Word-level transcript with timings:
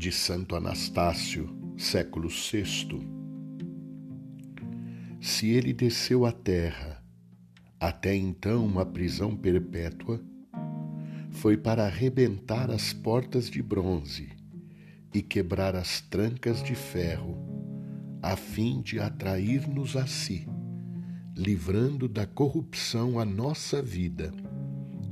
de 0.00 0.10
Santo 0.10 0.56
Anastácio, 0.56 1.54
século 1.76 2.30
VI. 2.30 3.06
Se 5.20 5.50
ele 5.50 5.74
desceu 5.74 6.24
à 6.24 6.32
terra, 6.32 7.04
até 7.78 8.16
então 8.16 8.64
uma 8.64 8.86
prisão 8.86 9.36
perpétua, 9.36 10.18
foi 11.30 11.58
para 11.58 11.84
arrebentar 11.84 12.70
as 12.70 12.94
portas 12.94 13.50
de 13.50 13.62
bronze 13.62 14.30
e 15.12 15.20
quebrar 15.20 15.76
as 15.76 16.00
trancas 16.00 16.62
de 16.62 16.74
ferro, 16.74 17.36
a 18.22 18.36
fim 18.36 18.80
de 18.80 18.98
atrair-nos 18.98 19.96
a 19.96 20.06
si, 20.06 20.48
livrando 21.36 22.08
da 22.08 22.24
corrupção 22.24 23.20
a 23.20 23.24
nossa 23.26 23.82
vida 23.82 24.32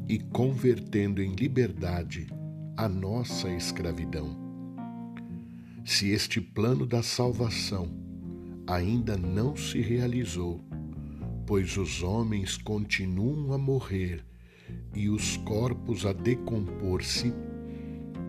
e 0.09 0.19
convertendo 0.19 1.23
em 1.23 1.35
liberdade 1.35 2.27
a 2.75 2.89
nossa 2.89 3.51
escravidão. 3.51 4.48
Se 5.89 6.11
este 6.11 6.39
plano 6.39 6.85
da 6.85 7.03
salvação 7.03 7.89
ainda 8.67 9.17
não 9.17 9.57
se 9.57 9.81
realizou, 9.81 10.63
pois 11.47 11.79
os 11.79 12.03
homens 12.03 12.59
continuam 12.59 13.55
a 13.55 13.59
morrer 13.59 14.23
e 14.95 15.09
os 15.09 15.39
corpos 15.39 16.05
a 16.05 16.13
decompor-se, 16.13 17.33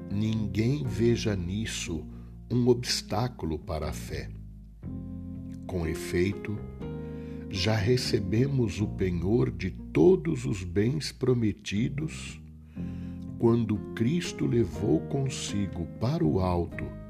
ninguém 0.09 0.85
veja 0.85 1.35
nisso 1.35 2.01
um 2.49 2.69
obstáculo 2.69 3.59
para 3.59 3.89
a 3.89 3.93
fé. 3.93 4.29
Com 5.67 5.85
efeito, 5.85 6.57
já 7.49 7.75
recebemos 7.75 8.79
o 8.79 8.87
penhor 8.87 9.51
de 9.51 9.69
todos 9.69 10.45
os 10.45 10.63
bens 10.63 11.11
prometidos 11.11 12.41
quando 13.37 13.77
Cristo 13.95 14.47
levou 14.47 15.01
consigo 15.07 15.85
para 15.99 16.23
o 16.23 16.39
alto 16.39 17.08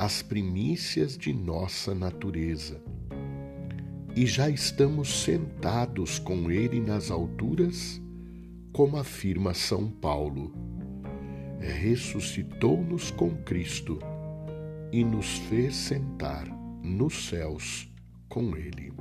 as 0.00 0.22
primícias 0.22 1.14
de 1.14 1.30
nossa 1.30 1.94
natureza. 1.94 2.80
E 4.16 4.24
já 4.24 4.48
estamos 4.48 5.24
sentados 5.24 6.18
com 6.18 6.50
Ele 6.50 6.80
nas 6.80 7.10
alturas, 7.10 8.00
como 8.72 8.96
afirma 8.96 9.52
São 9.52 9.90
Paulo. 9.90 10.54
Ressuscitou-nos 11.60 13.10
com 13.10 13.36
Cristo 13.42 13.98
e 14.90 15.04
nos 15.04 15.36
fez 15.50 15.76
sentar 15.76 16.48
nos 16.82 17.28
céus 17.28 17.86
com 18.26 18.56
Ele. 18.56 18.94